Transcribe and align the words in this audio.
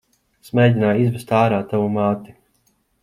Es 0.45 0.49
mēgināju 0.59 1.03
izsviest 1.03 1.35
ārā 1.41 1.59
tavu 1.75 1.93
māti. 1.99 2.39